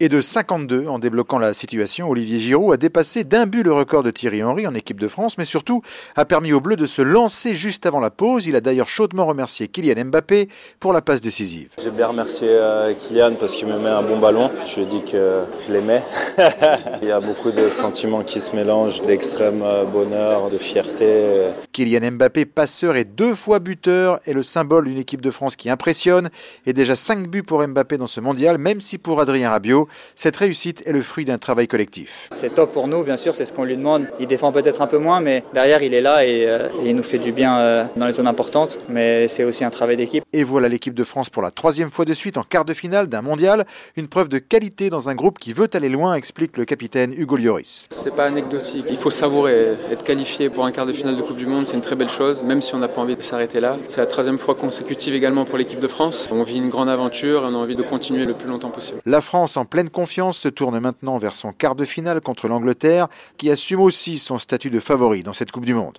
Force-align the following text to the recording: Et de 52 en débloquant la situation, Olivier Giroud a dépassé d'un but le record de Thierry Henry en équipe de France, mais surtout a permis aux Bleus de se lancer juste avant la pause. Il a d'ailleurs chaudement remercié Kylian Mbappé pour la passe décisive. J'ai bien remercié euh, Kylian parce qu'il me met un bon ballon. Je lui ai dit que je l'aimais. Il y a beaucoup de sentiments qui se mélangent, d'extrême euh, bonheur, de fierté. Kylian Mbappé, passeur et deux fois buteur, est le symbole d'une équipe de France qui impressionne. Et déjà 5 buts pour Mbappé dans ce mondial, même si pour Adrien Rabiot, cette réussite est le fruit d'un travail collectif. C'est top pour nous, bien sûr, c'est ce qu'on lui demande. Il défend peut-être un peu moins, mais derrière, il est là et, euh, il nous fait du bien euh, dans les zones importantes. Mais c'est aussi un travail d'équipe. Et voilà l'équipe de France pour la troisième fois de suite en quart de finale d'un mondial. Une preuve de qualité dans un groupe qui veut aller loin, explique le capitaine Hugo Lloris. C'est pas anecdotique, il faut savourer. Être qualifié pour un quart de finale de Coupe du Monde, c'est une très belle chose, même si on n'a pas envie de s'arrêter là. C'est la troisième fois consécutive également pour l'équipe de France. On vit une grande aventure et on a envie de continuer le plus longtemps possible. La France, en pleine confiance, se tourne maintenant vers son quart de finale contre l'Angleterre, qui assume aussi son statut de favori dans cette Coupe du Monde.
Et 0.00 0.08
de 0.08 0.20
52 0.20 0.86
en 0.86 1.00
débloquant 1.00 1.40
la 1.40 1.52
situation, 1.52 2.08
Olivier 2.08 2.38
Giroud 2.38 2.72
a 2.72 2.76
dépassé 2.76 3.24
d'un 3.24 3.46
but 3.46 3.64
le 3.64 3.72
record 3.72 4.04
de 4.04 4.12
Thierry 4.12 4.44
Henry 4.44 4.64
en 4.64 4.74
équipe 4.74 5.00
de 5.00 5.08
France, 5.08 5.36
mais 5.38 5.44
surtout 5.44 5.82
a 6.14 6.24
permis 6.24 6.52
aux 6.52 6.60
Bleus 6.60 6.76
de 6.76 6.86
se 6.86 7.02
lancer 7.02 7.56
juste 7.56 7.84
avant 7.84 7.98
la 7.98 8.10
pause. 8.10 8.46
Il 8.46 8.54
a 8.54 8.60
d'ailleurs 8.60 8.86
chaudement 8.86 9.26
remercié 9.26 9.66
Kylian 9.66 10.04
Mbappé 10.04 10.46
pour 10.78 10.92
la 10.92 11.02
passe 11.02 11.20
décisive. 11.20 11.70
J'ai 11.82 11.90
bien 11.90 12.06
remercié 12.06 12.46
euh, 12.48 12.94
Kylian 12.94 13.34
parce 13.40 13.56
qu'il 13.56 13.66
me 13.66 13.76
met 13.76 13.88
un 13.88 14.04
bon 14.04 14.20
ballon. 14.20 14.52
Je 14.68 14.76
lui 14.76 14.82
ai 14.82 14.86
dit 14.86 15.02
que 15.02 15.42
je 15.58 15.72
l'aimais. 15.72 16.04
Il 17.02 17.08
y 17.08 17.10
a 17.10 17.18
beaucoup 17.18 17.50
de 17.50 17.68
sentiments 17.68 18.22
qui 18.22 18.40
se 18.40 18.54
mélangent, 18.54 19.02
d'extrême 19.02 19.62
euh, 19.64 19.82
bonheur, 19.84 20.48
de 20.48 20.58
fierté. 20.58 21.48
Kylian 21.72 22.12
Mbappé, 22.12 22.46
passeur 22.46 22.94
et 22.94 23.02
deux 23.02 23.34
fois 23.34 23.58
buteur, 23.58 24.20
est 24.26 24.32
le 24.32 24.44
symbole 24.44 24.84
d'une 24.84 24.98
équipe 24.98 25.22
de 25.22 25.32
France 25.32 25.56
qui 25.56 25.68
impressionne. 25.70 26.30
Et 26.66 26.72
déjà 26.72 26.94
5 26.94 27.26
buts 27.26 27.42
pour 27.42 27.66
Mbappé 27.66 27.96
dans 27.96 28.06
ce 28.06 28.20
mondial, 28.20 28.58
même 28.58 28.80
si 28.80 28.96
pour 28.96 29.20
Adrien 29.20 29.50
Rabiot, 29.50 29.87
cette 30.14 30.36
réussite 30.36 30.82
est 30.86 30.92
le 30.92 31.02
fruit 31.02 31.24
d'un 31.24 31.38
travail 31.38 31.68
collectif. 31.68 32.28
C'est 32.34 32.54
top 32.54 32.72
pour 32.72 32.88
nous, 32.88 33.02
bien 33.02 33.16
sûr, 33.16 33.34
c'est 33.34 33.44
ce 33.44 33.52
qu'on 33.52 33.64
lui 33.64 33.76
demande. 33.76 34.06
Il 34.20 34.26
défend 34.26 34.52
peut-être 34.52 34.82
un 34.82 34.86
peu 34.86 34.98
moins, 34.98 35.20
mais 35.20 35.44
derrière, 35.54 35.82
il 35.82 35.94
est 35.94 36.00
là 36.00 36.24
et, 36.24 36.46
euh, 36.46 36.68
il 36.84 36.94
nous 36.96 37.02
fait 37.02 37.18
du 37.18 37.32
bien 37.32 37.58
euh, 37.58 37.84
dans 37.96 38.06
les 38.06 38.12
zones 38.12 38.26
importantes. 38.26 38.78
Mais 38.88 39.28
c'est 39.28 39.44
aussi 39.44 39.64
un 39.64 39.70
travail 39.70 39.96
d'équipe. 39.96 40.24
Et 40.32 40.44
voilà 40.44 40.68
l'équipe 40.68 40.94
de 40.94 41.04
France 41.04 41.30
pour 41.30 41.42
la 41.42 41.50
troisième 41.50 41.90
fois 41.90 42.04
de 42.04 42.14
suite 42.14 42.36
en 42.36 42.42
quart 42.42 42.64
de 42.64 42.74
finale 42.74 43.08
d'un 43.08 43.22
mondial. 43.22 43.64
Une 43.96 44.08
preuve 44.08 44.28
de 44.28 44.38
qualité 44.38 44.90
dans 44.90 45.08
un 45.08 45.14
groupe 45.14 45.38
qui 45.38 45.52
veut 45.52 45.68
aller 45.74 45.88
loin, 45.88 46.14
explique 46.14 46.56
le 46.56 46.64
capitaine 46.64 47.12
Hugo 47.16 47.36
Lloris. 47.36 47.86
C'est 47.90 48.14
pas 48.14 48.24
anecdotique, 48.24 48.86
il 48.88 48.96
faut 48.96 49.10
savourer. 49.10 49.76
Être 49.90 50.04
qualifié 50.04 50.50
pour 50.50 50.64
un 50.64 50.72
quart 50.72 50.86
de 50.86 50.92
finale 50.92 51.16
de 51.16 51.22
Coupe 51.22 51.36
du 51.36 51.46
Monde, 51.46 51.66
c'est 51.66 51.74
une 51.74 51.80
très 51.80 51.96
belle 51.96 52.08
chose, 52.08 52.42
même 52.42 52.60
si 52.62 52.74
on 52.74 52.78
n'a 52.78 52.88
pas 52.88 53.00
envie 53.00 53.16
de 53.16 53.22
s'arrêter 53.22 53.60
là. 53.60 53.76
C'est 53.88 54.00
la 54.00 54.06
troisième 54.06 54.38
fois 54.38 54.54
consécutive 54.54 55.14
également 55.14 55.44
pour 55.44 55.58
l'équipe 55.58 55.78
de 55.78 55.88
France. 55.88 56.28
On 56.30 56.42
vit 56.42 56.56
une 56.56 56.68
grande 56.68 56.88
aventure 56.88 57.42
et 57.42 57.46
on 57.46 57.54
a 57.54 57.58
envie 57.58 57.74
de 57.74 57.82
continuer 57.82 58.24
le 58.24 58.34
plus 58.34 58.48
longtemps 58.48 58.70
possible. 58.70 59.00
La 59.06 59.20
France, 59.20 59.56
en 59.56 59.64
pleine 59.78 59.90
confiance, 59.90 60.38
se 60.38 60.48
tourne 60.48 60.80
maintenant 60.80 61.18
vers 61.18 61.36
son 61.36 61.52
quart 61.52 61.76
de 61.76 61.84
finale 61.84 62.20
contre 62.20 62.48
l'Angleterre, 62.48 63.06
qui 63.36 63.48
assume 63.48 63.78
aussi 63.78 64.18
son 64.18 64.36
statut 64.36 64.70
de 64.70 64.80
favori 64.80 65.22
dans 65.22 65.32
cette 65.32 65.52
Coupe 65.52 65.66
du 65.66 65.74
Monde. 65.74 65.96